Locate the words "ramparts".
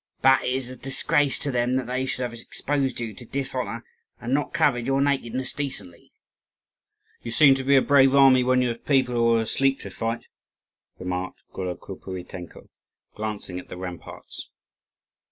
13.77-14.49